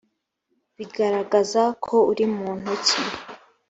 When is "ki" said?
2.85-3.01